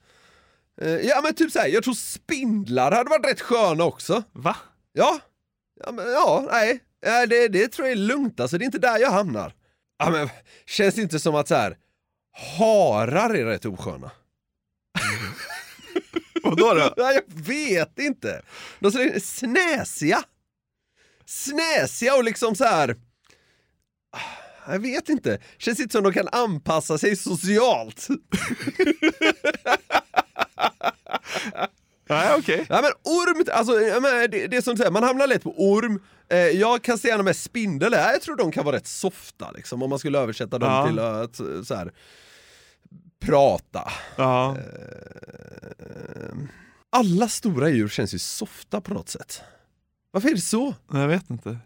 [0.82, 4.22] Eh, ja men typ såhär, jag tror spindlar hade varit rätt sköna också.
[4.32, 4.56] Va?
[4.92, 5.18] Ja.
[5.84, 6.80] Ja, men, ja nej.
[7.00, 9.54] Ja, det, det tror jag är lugnt alltså, det är inte där jag hamnar.
[9.98, 10.28] Ja men,
[10.66, 11.76] känns det inte som att så här
[12.58, 14.10] harar är rätt osköna?
[16.42, 16.94] Vadå då?
[16.96, 18.42] Ja, jag vet inte.
[18.80, 20.22] De är snäsiga.
[21.26, 22.96] Snäsiga och liksom så här.
[24.12, 25.40] ah, Jag vet inte.
[25.58, 28.08] Känns inte som de kan anpassa sig socialt.
[32.08, 32.66] Nej okej.
[32.68, 33.72] Ja men orm, alltså
[34.28, 36.02] det, det är som du säger, man hamnar lätt på orm.
[36.30, 39.90] Eh, jag kan säga med spindel, jag tror de kan vara rätt softa liksom om
[39.90, 40.86] man skulle översätta dem Ja.
[40.86, 41.92] till att eh, så här,
[43.20, 43.90] prata.
[44.16, 44.56] Ja.
[44.56, 46.36] Eh,
[46.90, 49.42] alla stora djur känns ju softa på något sätt.
[50.10, 50.74] Varför är det så?
[50.92, 51.58] Jag vet inte.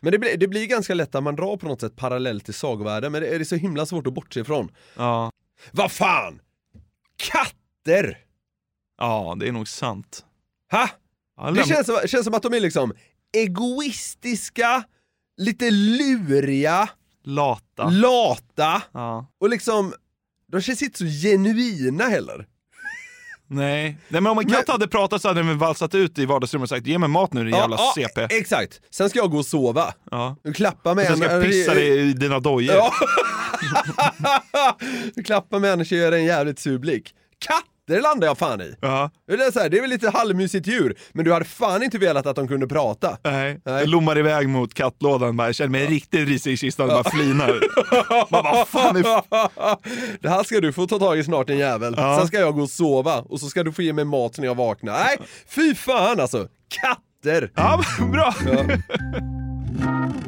[0.00, 2.54] Men det, blir- det blir ganska lätt att man drar på något sätt parallellt till
[2.54, 4.70] sagvärlden, men det är det så himla svårt att bortse ifrån.
[4.96, 5.30] Ja.
[5.72, 6.40] Vad fan!
[7.16, 8.18] Katter!
[8.98, 10.24] Ja, det är nog sant.
[10.70, 10.88] Ha?
[11.36, 12.92] Ja, Det känns, som- känns som att de är liksom
[13.36, 14.84] egoistiska,
[15.36, 16.88] lite luriga,
[17.24, 17.88] Lata.
[17.88, 19.26] lata Ja.
[19.40, 19.94] och liksom,
[20.52, 22.46] de känns inte så genuina heller.
[23.48, 23.98] Nej.
[24.08, 26.68] Nej, men om en katt hade pratat så hade den valsat ut i vardagsrummet och
[26.76, 28.20] sagt ge mig mat nu din jävla ja, CP.
[28.30, 28.80] Exakt.
[28.90, 29.94] Sen ska jag gå och sova.
[30.10, 30.36] Ja.
[30.48, 32.74] Och klappa med Sen ska jag pissa dig i dina dojor.
[32.74, 32.92] Ja.
[35.24, 37.14] klappa med henne och göra en jävligt sur blick.
[37.86, 38.74] Katter landar jag fan i.
[38.80, 39.10] Ja.
[39.26, 41.98] Det är, så här, det är väl lite halvmysigt djur, men du hade fan inte
[41.98, 43.18] velat att de kunde prata.
[43.24, 43.60] Nej.
[43.64, 47.10] Jag lommar iväg mot kattlådan bara, jag känner mig riktigt risig i kistan och bara
[47.10, 47.60] flinar.
[48.30, 49.02] Man bara, fan är
[50.22, 51.94] Det här ska du få ta tag i snart en jävel.
[51.96, 52.18] Ja.
[52.18, 54.46] Sen ska jag gå och sova och så ska du få ge mig mat när
[54.46, 54.92] jag vaknar.
[54.92, 55.16] Nej,
[55.48, 56.48] fy fan alltså.
[56.68, 57.50] Katter!
[57.54, 58.34] Ja, bra!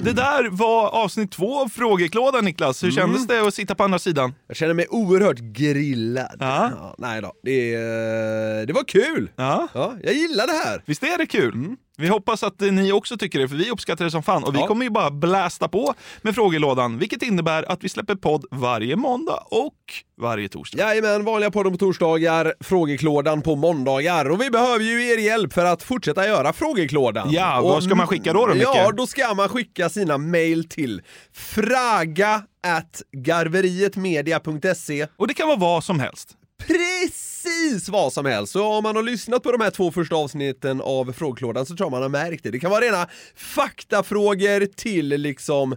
[0.03, 2.85] Det där var avsnitt två av Frågeklådan Niklas.
[2.85, 4.35] Hur kändes det att sitta på andra sidan?
[4.47, 6.37] Jag känner mig oerhört grillad.
[6.41, 6.71] Ja.
[6.77, 9.31] Ja, nej då, det, eh, det var kul!
[9.37, 9.69] Ja.
[9.75, 10.83] Ja, jag gillar det här.
[10.87, 11.77] Visst är det kul?
[12.01, 14.45] Vi hoppas att eh, ni också tycker det, för vi uppskattar det som fan.
[14.45, 18.45] Och vi kommer ju bara blästa på med frågelådan, vilket innebär att vi släpper podd
[18.51, 19.75] varje måndag och
[20.21, 20.79] varje torsdag.
[20.79, 24.31] Jajamän, vanliga podden på torsdagar, frågeklådan på måndagar.
[24.31, 27.31] Och vi behöver ju er hjälp för att fortsätta göra frågeklådan.
[27.31, 28.63] Ja, vad ska man skicka då, då Micke?
[28.63, 31.03] Ja, då ska man skicka sina mail till
[31.33, 35.07] fraga at garverietmedia.se.
[35.17, 36.29] Och det kan vara vad som helst.
[36.67, 37.28] Precis
[37.89, 38.53] vad som helst!
[38.53, 41.87] Så om man har lyssnat på de här två första avsnitten av frågeklådan så tror
[41.87, 42.51] jag man har märkt det.
[42.51, 45.77] Det kan vara rena faktafrågor till liksom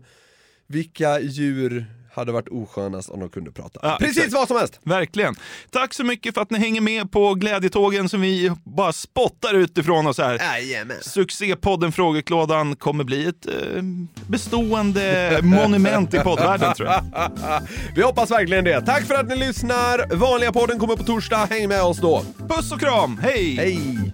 [0.68, 3.80] vilka djur hade varit oskönast om de kunde prata.
[3.84, 4.34] Ja, Precis exakt.
[4.34, 4.80] vad som helst!
[4.84, 5.36] Verkligen.
[5.70, 10.08] Tack så mycket för att ni hänger med på glädjetågen som vi bara spottar utifrån
[10.08, 10.40] oss här.
[10.40, 10.98] Jajamän.
[11.02, 13.84] Succépodden Frågeklådan kommer bli ett eh,
[14.28, 17.04] bestående monument i poddvärlden tror jag.
[17.96, 18.82] Vi hoppas verkligen det.
[18.82, 20.16] Tack för att ni lyssnar!
[20.16, 22.26] Vanliga podden kommer på torsdag, häng med oss då!
[22.50, 23.56] Puss och kram, hej!
[23.56, 24.14] Hej!